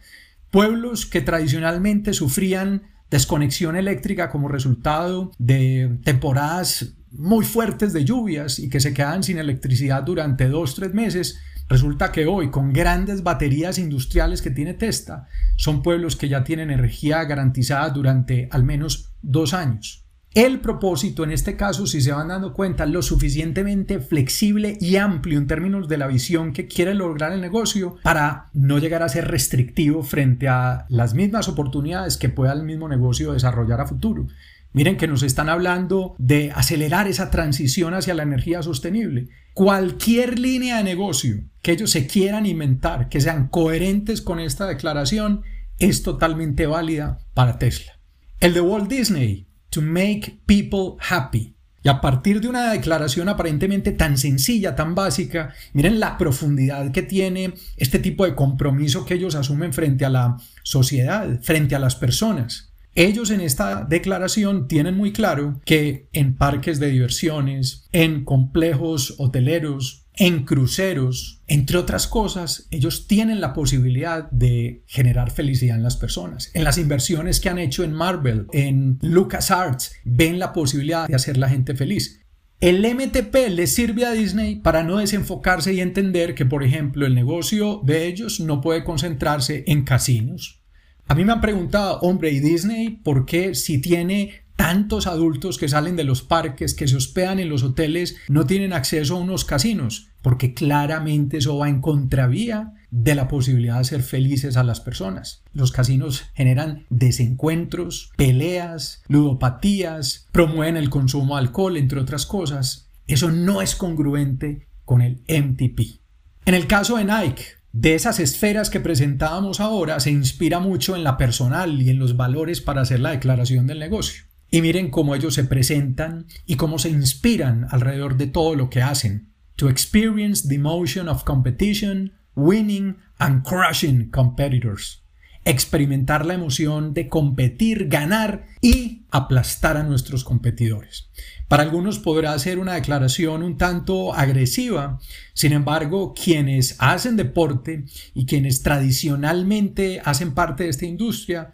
pueblos 0.52 1.04
que 1.04 1.20
tradicionalmente 1.20 2.14
sufrían 2.14 2.84
desconexión 3.10 3.76
eléctrica 3.76 4.30
como 4.30 4.48
resultado 4.48 5.32
de 5.38 5.98
temporadas 6.04 6.94
muy 7.10 7.44
fuertes 7.44 7.92
de 7.92 8.04
lluvias 8.04 8.58
y 8.58 8.70
que 8.70 8.80
se 8.80 8.94
quedan 8.94 9.22
sin 9.22 9.38
electricidad 9.38 10.02
durante 10.04 10.48
dos, 10.48 10.76
tres 10.76 10.94
meses, 10.94 11.38
resulta 11.68 12.12
que 12.12 12.26
hoy 12.26 12.50
con 12.50 12.72
grandes 12.72 13.22
baterías 13.22 13.78
industriales 13.78 14.42
que 14.42 14.50
tiene 14.50 14.74
Testa, 14.74 15.26
son 15.56 15.82
pueblos 15.82 16.16
que 16.16 16.28
ya 16.28 16.44
tienen 16.44 16.70
energía 16.70 17.24
garantizada 17.24 17.90
durante 17.90 18.48
al 18.52 18.64
menos 18.64 19.12
dos 19.22 19.54
años. 19.54 19.99
El 20.32 20.60
propósito, 20.60 21.24
en 21.24 21.32
este 21.32 21.56
caso, 21.56 21.88
si 21.88 22.00
se 22.00 22.12
van 22.12 22.28
dando 22.28 22.52
cuenta, 22.52 22.86
lo 22.86 23.02
suficientemente 23.02 23.98
flexible 23.98 24.78
y 24.80 24.94
amplio 24.94 25.38
en 25.38 25.48
términos 25.48 25.88
de 25.88 25.98
la 25.98 26.06
visión 26.06 26.52
que 26.52 26.68
quiere 26.68 26.94
lograr 26.94 27.32
el 27.32 27.40
negocio 27.40 27.96
para 28.04 28.46
no 28.52 28.78
llegar 28.78 29.02
a 29.02 29.08
ser 29.08 29.26
restrictivo 29.26 30.04
frente 30.04 30.46
a 30.46 30.86
las 30.88 31.14
mismas 31.14 31.48
oportunidades 31.48 32.16
que 32.16 32.28
pueda 32.28 32.52
el 32.52 32.62
mismo 32.62 32.88
negocio 32.88 33.32
desarrollar 33.32 33.80
a 33.80 33.88
futuro. 33.88 34.28
Miren 34.72 34.96
que 34.96 35.08
nos 35.08 35.24
están 35.24 35.48
hablando 35.48 36.14
de 36.18 36.52
acelerar 36.54 37.08
esa 37.08 37.32
transición 37.32 37.94
hacia 37.94 38.14
la 38.14 38.22
energía 38.22 38.62
sostenible. 38.62 39.30
Cualquier 39.52 40.38
línea 40.38 40.76
de 40.76 40.84
negocio 40.84 41.42
que 41.60 41.72
ellos 41.72 41.90
se 41.90 42.06
quieran 42.06 42.46
inventar, 42.46 43.08
que 43.08 43.20
sean 43.20 43.48
coherentes 43.48 44.22
con 44.22 44.38
esta 44.38 44.68
declaración, 44.68 45.42
es 45.80 46.04
totalmente 46.04 46.68
válida 46.68 47.18
para 47.34 47.58
Tesla. 47.58 47.98
El 48.38 48.54
de 48.54 48.60
Walt 48.60 48.88
Disney 48.88 49.49
to 49.70 49.82
make 49.82 50.38
people 50.46 50.96
happy. 51.00 51.54
Y 51.82 51.88
a 51.88 52.00
partir 52.00 52.40
de 52.40 52.48
una 52.48 52.72
declaración 52.72 53.28
aparentemente 53.28 53.92
tan 53.92 54.18
sencilla, 54.18 54.76
tan 54.76 54.94
básica, 54.94 55.54
miren 55.72 55.98
la 55.98 56.18
profundidad 56.18 56.92
que 56.92 57.02
tiene 57.02 57.54
este 57.78 57.98
tipo 57.98 58.26
de 58.26 58.34
compromiso 58.34 59.06
que 59.06 59.14
ellos 59.14 59.34
asumen 59.34 59.72
frente 59.72 60.04
a 60.04 60.10
la 60.10 60.36
sociedad, 60.62 61.40
frente 61.40 61.74
a 61.74 61.78
las 61.78 61.96
personas. 61.96 62.70
Ellos 62.94 63.30
en 63.30 63.40
esta 63.40 63.84
declaración 63.84 64.68
tienen 64.68 64.96
muy 64.96 65.12
claro 65.12 65.60
que 65.64 66.08
en 66.12 66.36
parques 66.36 66.80
de 66.80 66.90
diversiones, 66.90 67.88
en 67.92 68.24
complejos 68.24 69.14
hoteleros, 69.18 69.99
en 70.20 70.44
cruceros, 70.44 71.40
entre 71.46 71.78
otras 71.78 72.06
cosas, 72.06 72.68
ellos 72.70 73.06
tienen 73.06 73.40
la 73.40 73.54
posibilidad 73.54 74.30
de 74.30 74.84
generar 74.86 75.30
felicidad 75.30 75.78
en 75.78 75.82
las 75.82 75.96
personas. 75.96 76.50
En 76.52 76.62
las 76.62 76.76
inversiones 76.76 77.40
que 77.40 77.48
han 77.48 77.58
hecho 77.58 77.84
en 77.84 77.94
Marvel, 77.94 78.46
en 78.52 78.98
LucasArts, 79.00 79.92
ven 80.04 80.38
la 80.38 80.52
posibilidad 80.52 81.08
de 81.08 81.14
hacer 81.14 81.38
la 81.38 81.48
gente 81.48 81.74
feliz. 81.74 82.20
El 82.60 82.82
MTP 82.82 83.34
le 83.48 83.66
sirve 83.66 84.04
a 84.04 84.12
Disney 84.12 84.56
para 84.56 84.82
no 84.82 84.98
desenfocarse 84.98 85.72
y 85.72 85.80
entender 85.80 86.34
que, 86.34 86.44
por 86.44 86.64
ejemplo, 86.64 87.06
el 87.06 87.14
negocio 87.14 87.80
de 87.82 88.06
ellos 88.06 88.40
no 88.40 88.60
puede 88.60 88.84
concentrarse 88.84 89.64
en 89.68 89.84
casinos. 89.84 90.60
A 91.08 91.14
mí 91.14 91.24
me 91.24 91.32
han 91.32 91.40
preguntado, 91.40 91.98
hombre, 92.00 92.30
¿y 92.30 92.40
Disney 92.40 92.90
por 92.90 93.24
qué 93.24 93.54
si 93.54 93.78
tiene 93.78 94.39
tantos 94.62 95.06
adultos 95.06 95.58
que 95.58 95.68
salen 95.68 95.96
de 95.96 96.04
los 96.04 96.22
parques, 96.22 96.74
que 96.74 96.88
se 96.88 96.96
hospedan 96.96 97.38
en 97.38 97.48
los 97.48 97.62
hoteles, 97.62 98.16
no 98.28 98.46
tienen 98.46 98.72
acceso 98.72 99.16
a 99.16 99.20
unos 99.20 99.44
casinos? 99.44 100.10
porque 100.22 100.54
claramente 100.54 101.38
eso 101.38 101.56
va 101.58 101.68
en 101.68 101.80
contravía 101.80 102.74
de 102.90 103.14
la 103.14 103.28
posibilidad 103.28 103.78
de 103.78 103.84
ser 103.84 104.02
felices 104.02 104.56
a 104.56 104.64
las 104.64 104.80
personas. 104.80 105.42
Los 105.52 105.72
casinos 105.72 106.24
generan 106.34 106.84
desencuentros, 106.90 108.10
peleas, 108.16 109.02
ludopatías, 109.08 110.26
promueven 110.32 110.76
el 110.76 110.90
consumo 110.90 111.36
de 111.36 111.42
alcohol, 111.42 111.76
entre 111.76 112.00
otras 112.00 112.26
cosas. 112.26 112.88
Eso 113.06 113.30
no 113.30 113.62
es 113.62 113.74
congruente 113.74 114.66
con 114.84 115.02
el 115.02 115.22
MTP. 115.28 116.00
En 116.46 116.54
el 116.54 116.66
caso 116.66 116.96
de 116.96 117.04
Nike, 117.04 117.44
de 117.72 117.94
esas 117.94 118.18
esferas 118.18 118.70
que 118.70 118.80
presentábamos 118.80 119.60
ahora, 119.60 120.00
se 120.00 120.10
inspira 120.10 120.58
mucho 120.58 120.96
en 120.96 121.04
la 121.04 121.16
personal 121.16 121.80
y 121.80 121.90
en 121.90 121.98
los 121.98 122.16
valores 122.16 122.60
para 122.60 122.82
hacer 122.82 123.00
la 123.00 123.12
declaración 123.12 123.66
del 123.68 123.78
negocio. 123.78 124.24
Y 124.50 124.62
miren 124.62 124.90
cómo 124.90 125.14
ellos 125.14 125.34
se 125.34 125.44
presentan 125.44 126.26
y 126.46 126.56
cómo 126.56 126.78
se 126.78 126.90
inspiran 126.90 127.66
alrededor 127.70 128.16
de 128.16 128.26
todo 128.26 128.54
lo 128.54 128.68
que 128.68 128.82
hacen 128.82 129.30
to 129.60 129.68
experience 129.68 130.48
the 130.48 130.54
emotion 130.54 131.06
of 131.06 131.24
competition, 131.24 132.12
winning 132.34 132.96
and 133.18 133.44
crushing 133.44 134.10
competitors. 134.10 135.02
Experimentar 135.44 136.24
la 136.24 136.32
emoción 136.32 136.94
de 136.94 137.10
competir, 137.10 137.88
ganar 137.88 138.46
y 138.62 139.02
aplastar 139.10 139.76
a 139.76 139.82
nuestros 139.82 140.24
competidores. 140.24 141.10
Para 141.46 141.62
algunos 141.62 141.98
podrá 141.98 142.38
ser 142.38 142.58
una 142.58 142.72
declaración 142.72 143.42
un 143.42 143.58
tanto 143.58 144.14
agresiva, 144.14 144.98
sin 145.34 145.52
embargo, 145.52 146.14
quienes 146.14 146.76
hacen 146.78 147.16
deporte 147.16 147.84
y 148.14 148.24
quienes 148.24 148.62
tradicionalmente 148.62 150.00
hacen 150.02 150.32
parte 150.32 150.64
de 150.64 150.70
esta 150.70 150.86
industria 150.86 151.52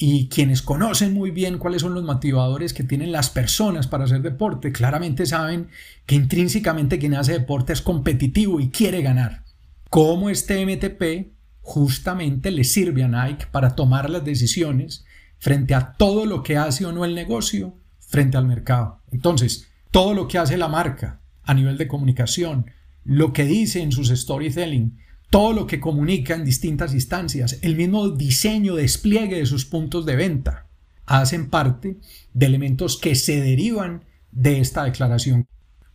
y 0.00 0.28
quienes 0.28 0.62
conocen 0.62 1.12
muy 1.12 1.32
bien 1.32 1.58
cuáles 1.58 1.82
son 1.82 1.92
los 1.92 2.04
motivadores 2.04 2.72
que 2.72 2.84
tienen 2.84 3.10
las 3.10 3.30
personas 3.30 3.88
para 3.88 4.04
hacer 4.04 4.22
deporte, 4.22 4.70
claramente 4.70 5.26
saben 5.26 5.68
que 6.06 6.14
intrínsecamente 6.14 7.00
quien 7.00 7.14
hace 7.14 7.32
deporte 7.32 7.72
es 7.72 7.82
competitivo 7.82 8.60
y 8.60 8.70
quiere 8.70 9.02
ganar. 9.02 9.42
Como 9.90 10.30
este 10.30 10.64
MTP 10.64 11.32
justamente 11.62 12.52
le 12.52 12.62
sirve 12.62 13.02
a 13.02 13.08
Nike 13.08 13.46
para 13.50 13.74
tomar 13.74 14.08
las 14.08 14.24
decisiones 14.24 15.04
frente 15.38 15.74
a 15.74 15.94
todo 15.94 16.26
lo 16.26 16.44
que 16.44 16.56
hace 16.56 16.86
o 16.86 16.92
no 16.92 17.04
el 17.04 17.16
negocio 17.16 17.74
frente 17.98 18.36
al 18.36 18.46
mercado. 18.46 19.00
Entonces, 19.10 19.66
todo 19.90 20.14
lo 20.14 20.28
que 20.28 20.38
hace 20.38 20.56
la 20.56 20.68
marca 20.68 21.20
a 21.42 21.54
nivel 21.54 21.76
de 21.76 21.88
comunicación, 21.88 22.70
lo 23.04 23.32
que 23.32 23.44
dice 23.44 23.82
en 23.82 23.90
sus 23.90 24.08
storytelling, 24.10 24.96
todo 25.30 25.52
lo 25.52 25.66
que 25.66 25.80
comunica 25.80 26.34
en 26.34 26.44
distintas 26.44 26.94
instancias, 26.94 27.58
el 27.62 27.76
mismo 27.76 28.08
diseño, 28.10 28.74
despliegue 28.74 29.36
de 29.36 29.46
sus 29.46 29.64
puntos 29.64 30.06
de 30.06 30.16
venta, 30.16 30.66
hacen 31.04 31.50
parte 31.50 31.98
de 32.32 32.46
elementos 32.46 32.98
que 32.98 33.14
se 33.14 33.40
derivan 33.40 34.04
de 34.32 34.60
esta 34.60 34.84
declaración. 34.84 35.46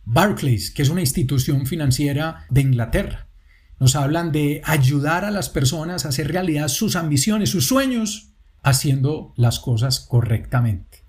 Barclays, 0.04 0.70
que 0.70 0.82
es 0.82 0.88
una 0.88 1.00
institución 1.00 1.66
financiera 1.66 2.46
de 2.50 2.60
Inglaterra, 2.60 3.28
nos 3.80 3.96
hablan 3.96 4.30
de 4.30 4.62
ayudar 4.64 5.24
a 5.24 5.30
las 5.30 5.48
personas 5.48 6.04
a 6.04 6.10
hacer 6.10 6.28
realidad 6.28 6.68
sus 6.68 6.94
ambiciones, 6.94 7.50
sus 7.50 7.66
sueños, 7.66 8.30
haciendo 8.62 9.34
las 9.36 9.58
cosas 9.58 10.00
correctamente. 10.00 11.04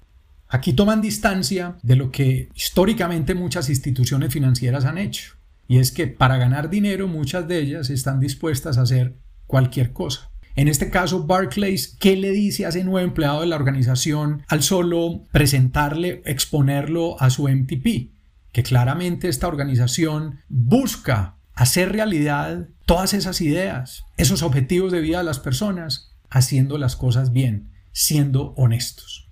Aquí 0.48 0.74
toman 0.74 1.02
distancia 1.02 1.78
de 1.84 1.96
lo 1.96 2.12
que 2.12 2.50
históricamente 2.56 3.36
muchas 3.36 3.70
instituciones 3.70 4.34
financieras 4.34 4.86
han 4.86 4.98
hecho 4.98 5.36
y 5.68 5.80
es 5.80 5.92
que 5.92 6.08
para 6.08 6.38
ganar 6.38 6.70
dinero 6.70 7.08
muchas 7.08 7.48
de 7.48 7.60
ellas 7.60 7.90
están 7.90 8.20
dispuestas 8.20 8.78
a 8.78 8.84
hacer 8.84 9.18
cualquier 9.48 9.94
cosa. 9.94 10.32
En 10.56 10.70
este 10.70 10.90
caso, 10.90 11.26
Barclays, 11.26 11.98
¿qué 12.00 12.16
le 12.16 12.32
dice 12.32 12.66
a 12.66 12.70
ese 12.70 12.84
nuevo 12.84 13.06
empleado 13.06 13.42
de 13.42 13.48
la 13.48 13.58
organización 13.58 14.44
al 14.48 14.64
solo 14.64 15.26
presentarle, 15.32 16.22
exponerlo 16.26 17.22
a 17.22 17.30
su 17.30 17.50
MTP? 17.50 18.14
Que 18.54 18.64
claramente 18.64 19.28
esta 19.28 19.50
organización 19.50 20.40
busca 20.48 21.38
hacer 21.54 21.92
realidad 21.92 22.70
todas 22.86 23.14
esas 23.14 23.42
ideas, 23.42 24.04
esos 24.16 24.44
objetivos 24.44 24.94
de 24.94 25.02
vida 25.02 25.18
de 25.18 25.24
las 25.26 25.40
personas, 25.40 26.16
haciendo 26.30 26.78
las 26.78 26.96
cosas 26.96 27.34
bien, 27.34 27.72
siendo 27.92 28.54
honestos. 28.56 29.25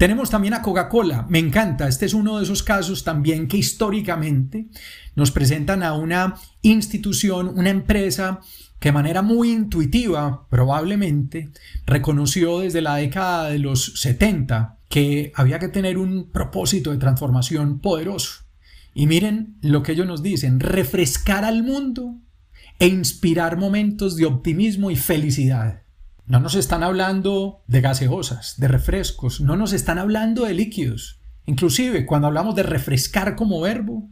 Tenemos 0.00 0.30
también 0.30 0.54
a 0.54 0.62
Coca-Cola, 0.62 1.26
me 1.28 1.38
encanta, 1.38 1.86
este 1.86 2.06
es 2.06 2.14
uno 2.14 2.38
de 2.38 2.44
esos 2.44 2.62
casos 2.62 3.04
también 3.04 3.46
que 3.46 3.58
históricamente 3.58 4.68
nos 5.14 5.30
presentan 5.30 5.82
a 5.82 5.92
una 5.92 6.36
institución, 6.62 7.52
una 7.54 7.68
empresa 7.68 8.40
que 8.78 8.88
de 8.88 8.92
manera 8.94 9.20
muy 9.20 9.50
intuitiva, 9.50 10.46
probablemente, 10.48 11.50
reconoció 11.84 12.60
desde 12.60 12.80
la 12.80 12.96
década 12.96 13.50
de 13.50 13.58
los 13.58 14.00
70 14.00 14.78
que 14.88 15.32
había 15.34 15.58
que 15.58 15.68
tener 15.68 15.98
un 15.98 16.30
propósito 16.30 16.92
de 16.92 16.96
transformación 16.96 17.80
poderoso. 17.80 18.44
Y 18.94 19.06
miren 19.06 19.58
lo 19.60 19.82
que 19.82 19.92
ellos 19.92 20.06
nos 20.06 20.22
dicen, 20.22 20.60
refrescar 20.60 21.44
al 21.44 21.62
mundo 21.62 22.16
e 22.78 22.86
inspirar 22.86 23.58
momentos 23.58 24.16
de 24.16 24.24
optimismo 24.24 24.90
y 24.90 24.96
felicidad. 24.96 25.82
No 26.26 26.40
nos 26.40 26.54
están 26.54 26.82
hablando 26.82 27.62
de 27.66 27.80
gaseosas, 27.80 28.58
de 28.58 28.68
refrescos, 28.68 29.40
no 29.40 29.56
nos 29.56 29.72
están 29.72 29.98
hablando 29.98 30.44
de 30.44 30.54
líquidos. 30.54 31.20
Inclusive 31.46 32.06
cuando 32.06 32.28
hablamos 32.28 32.54
de 32.54 32.62
refrescar 32.62 33.34
como 33.34 33.60
verbo, 33.60 34.08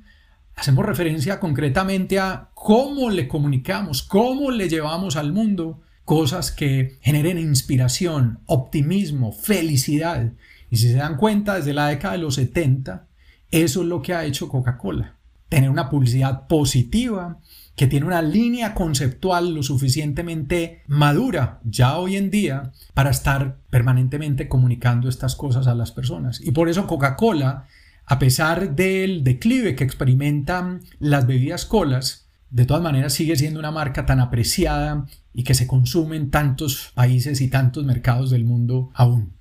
hacemos 0.57 0.85
referencia 0.85 1.39
concretamente 1.39 2.19
a 2.19 2.51
cómo 2.55 3.11
le 3.11 3.29
comunicamos, 3.29 4.03
cómo 4.03 4.51
le 4.51 4.69
llevamos 4.69 5.17
al 5.17 5.33
mundo 5.33 5.81
cosas 6.05 6.51
que 6.51 6.99
generen 7.03 7.39
inspiración, 7.39 8.41
optimismo, 8.47 9.31
felicidad. 9.31 10.33
Y 10.71 10.79
si 10.79 10.89
se 10.89 10.97
dan 10.97 11.19
cuenta, 11.19 11.57
desde 11.57 11.75
la 11.75 11.89
década 11.89 12.15
de 12.15 12.21
los 12.21 12.37
70, 12.37 13.07
eso 13.51 13.83
es 13.83 13.87
lo 13.87 14.01
que 14.01 14.15
ha 14.15 14.25
hecho 14.25 14.49
Coca-Cola. 14.49 15.18
Tener 15.49 15.71
una 15.71 15.89
publicidad 15.89 16.47
positiva, 16.47 17.39
que 17.79 17.87
tiene 17.87 18.07
una 18.07 18.23
línea 18.23 18.75
conceptual 18.75 19.55
lo 19.55 19.63
suficientemente 19.63 20.83
madura 20.89 21.61
ya 21.63 21.97
hoy 21.97 22.17
en 22.17 22.29
día 22.29 22.73
para 22.93 23.11
estar 23.11 23.59
permanentemente 23.71 24.49
comunicando 24.49 25.09
estas 25.09 25.37
cosas 25.37 25.69
a 25.69 25.77
las 25.77 25.93
personas. 25.93 26.41
Y 26.41 26.51
por 26.51 26.69
eso 26.69 26.89
Coca-Cola, 26.89 27.67
a 28.05 28.19
pesar 28.19 28.75
del 28.75 29.23
declive 29.23 29.77
que 29.77 29.85
experimentan 29.85 30.81
las 30.99 31.29
bebidas 31.29 31.67
colas, 31.67 32.27
de 32.51 32.65
todas 32.67 32.83
maneras 32.83 33.13
sigue 33.13 33.37
siendo 33.37 33.61
una 33.61 33.71
marca 33.71 34.07
tan 34.07 34.19
apreciada 34.19 35.07
y 35.33 35.45
que 35.45 35.55
se 35.55 35.69
consume 35.69 36.17
en 36.17 36.31
tantos 36.31 36.91
países 36.97 37.41
y 37.41 37.47
tantos 37.47 37.85
mercados 37.85 38.31
del 38.31 38.45
mundo 38.45 38.91
aún. 38.95 39.38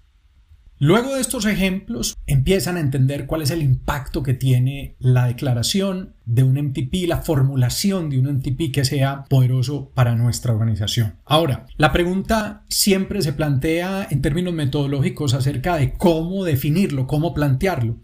Luego 0.80 1.16
de 1.16 1.22
estos 1.22 1.48
ejemplos, 1.48 2.16
empiezan 2.28 2.78
a 2.78 2.82
entender 2.82 3.26
cuál 3.26 3.42
es 3.42 3.50
el 3.50 3.64
impacto 3.64 4.22
que 4.22 4.36
tiene 4.36 4.96
la 5.00 5.26
declaración 5.26 6.14
de 6.26 6.44
un 6.44 6.54
MTP, 6.54 7.08
la 7.08 7.24
formulación 7.24 8.12
de 8.12 8.20
un 8.20 8.28
MTP 8.28 8.72
que 8.72 8.86
sea 8.86 9.26
poderoso 9.28 9.90
para 9.96 10.16
nuestra 10.16 10.54
organización. 10.54 11.16
Ahora, 11.26 11.66
la 11.78 11.92
pregunta 11.92 12.64
siempre 12.70 13.24
se 13.24 13.34
plantea 13.34 14.08
en 14.12 14.22
términos 14.22 14.54
metodológicos 14.54 15.34
acerca 15.34 15.78
de 15.78 15.94
cómo 15.94 16.44
definirlo, 16.44 17.08
cómo 17.08 17.34
plantearlo. 17.34 17.98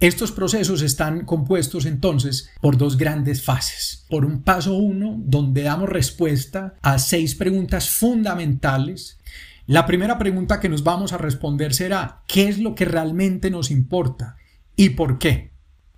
Estos 0.00 0.32
procesos 0.32 0.80
están 0.80 1.26
compuestos 1.26 1.84
entonces 1.84 2.50
por 2.62 2.78
dos 2.78 2.96
grandes 2.96 3.42
fases. 3.42 4.06
Por 4.08 4.24
un 4.24 4.42
paso 4.42 4.76
uno, 4.76 5.20
donde 5.24 5.62
damos 5.62 5.90
respuesta 5.90 6.74
a 6.80 6.98
seis 6.98 7.34
preguntas 7.34 7.90
fundamentales 7.90 9.18
la 9.66 9.86
primera 9.86 10.18
pregunta 10.18 10.60
que 10.60 10.68
nos 10.68 10.84
vamos 10.84 11.12
a 11.12 11.18
responder 11.18 11.72
será, 11.72 12.22
¿qué 12.26 12.48
es 12.48 12.58
lo 12.58 12.74
que 12.74 12.84
realmente 12.84 13.50
nos 13.50 13.70
importa 13.70 14.36
y 14.76 14.90
por 14.90 15.18
qué? 15.18 15.52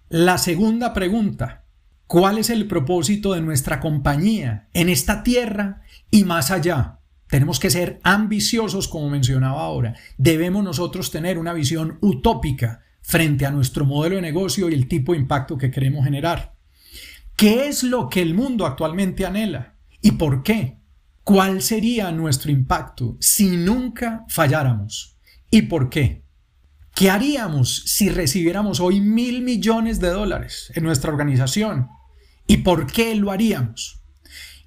La 0.08 0.38
segunda 0.38 0.92
pregunta, 0.92 1.64
¿cuál 2.06 2.38
es 2.38 2.50
el 2.50 2.68
propósito 2.68 3.34
de 3.34 3.40
nuestra 3.40 3.80
compañía 3.80 4.68
en 4.72 4.88
esta 4.88 5.24
tierra 5.24 5.82
y 6.12 6.24
más 6.24 6.52
allá? 6.52 7.00
Tenemos 7.28 7.58
que 7.58 7.70
ser 7.70 7.98
ambiciosos, 8.04 8.86
como 8.86 9.10
mencionaba 9.10 9.62
ahora. 9.62 9.96
Debemos 10.16 10.62
nosotros 10.62 11.10
tener 11.10 11.38
una 11.38 11.52
visión 11.52 11.98
utópica 12.00 12.84
frente 13.02 13.46
a 13.46 13.50
nuestro 13.50 13.84
modelo 13.84 14.16
de 14.16 14.22
negocio 14.22 14.70
y 14.70 14.74
el 14.74 14.86
tipo 14.86 15.12
de 15.12 15.18
impacto 15.18 15.58
que 15.58 15.72
queremos 15.72 16.04
generar. 16.04 16.54
¿Qué 17.34 17.66
es 17.66 17.82
lo 17.82 18.08
que 18.08 18.22
el 18.22 18.34
mundo 18.34 18.64
actualmente 18.64 19.26
anhela? 19.26 19.74
¿Y 20.00 20.12
por 20.12 20.44
qué? 20.44 20.78
¿Cuál 21.26 21.60
sería 21.60 22.12
nuestro 22.12 22.52
impacto 22.52 23.16
si 23.18 23.56
nunca 23.56 24.24
falláramos? 24.28 25.18
¿Y 25.50 25.62
por 25.62 25.90
qué? 25.90 26.22
¿Qué 26.94 27.10
haríamos 27.10 27.82
si 27.86 28.10
recibiéramos 28.10 28.78
hoy 28.78 29.00
mil 29.00 29.42
millones 29.42 29.98
de 29.98 30.10
dólares 30.10 30.70
en 30.76 30.84
nuestra 30.84 31.10
organización? 31.10 31.88
¿Y 32.46 32.58
por 32.58 32.86
qué 32.86 33.12
lo 33.16 33.32
haríamos? 33.32 34.04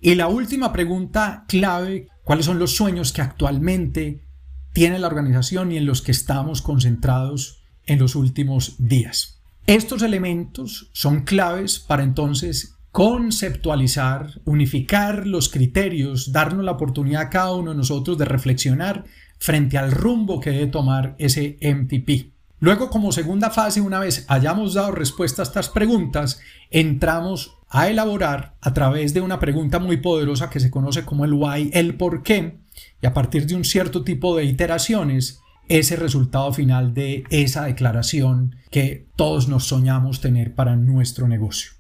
Y 0.02 0.16
la 0.16 0.28
última 0.28 0.74
pregunta 0.74 1.46
clave, 1.48 2.10
¿cuáles 2.26 2.46
son 2.46 2.60
los 2.60 2.76
sueños 2.76 3.14
que 3.14 3.22
actualmente 3.22 4.26
tiene 4.74 5.00
la 5.00 5.08
organización 5.08 5.72
y 5.72 5.78
en 5.78 5.86
los 5.86 6.02
que 6.02 6.12
estamos 6.12 6.62
concentrados 6.62 7.64
en 7.86 8.00
los 8.00 8.16
últimos 8.16 8.76
días? 8.80 9.40
Estos 9.66 10.02
elementos 10.02 10.90
son 10.92 11.22
claves 11.22 11.80
para 11.80 12.04
entonces 12.04 12.76
conceptualizar, 13.00 14.42
unificar 14.44 15.26
los 15.26 15.48
criterios, 15.48 16.34
darnos 16.34 16.66
la 16.66 16.74
oportunidad 16.74 17.22
a 17.22 17.30
cada 17.30 17.56
uno 17.56 17.72
de 17.72 17.78
nosotros 17.78 18.18
de 18.18 18.26
reflexionar 18.26 19.06
frente 19.38 19.78
al 19.78 19.94
rumbo 19.94 20.42
que 20.42 20.50
debe 20.50 20.68
tomar 20.68 21.16
ese 21.18 21.58
MTP. 21.62 22.34
Luego, 22.60 22.90
como 22.90 23.14
segunda 23.14 23.52
fase, 23.52 23.80
una 23.80 24.02
vez 24.02 24.26
hayamos 24.28 24.74
dado 24.74 24.92
respuesta 24.92 25.42
a 25.42 25.44
estas 25.44 25.70
preguntas, 25.70 26.42
entramos 26.72 27.56
a 27.70 27.88
elaborar 27.88 28.58
a 28.60 28.74
través 28.74 29.14
de 29.14 29.22
una 29.22 29.40
pregunta 29.40 29.80
muy 29.80 29.96
poderosa 29.96 30.50
que 30.50 30.60
se 30.60 30.70
conoce 30.70 31.06
como 31.06 31.24
el 31.24 31.32
why, 31.32 31.72
el 31.74 31.96
por 31.96 32.22
qué, 32.22 32.58
y 33.02 33.08
a 33.08 33.14
partir 33.14 33.46
de 33.46 33.56
un 33.56 33.64
cierto 33.64 34.04
tipo 34.04 34.36
de 34.36 34.44
iteraciones, 34.44 35.40
ese 35.70 35.96
resultado 35.96 36.52
final 36.52 36.94
de 36.94 37.24
esa 37.30 37.64
declaración 37.64 38.58
que 38.70 39.08
todos 39.16 39.48
nos 39.48 39.64
soñamos 39.64 40.20
tener 40.20 40.54
para 40.54 40.76
nuestro 40.76 41.30
negocio. 41.30 41.80